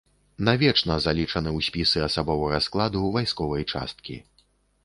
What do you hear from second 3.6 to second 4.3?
часткі.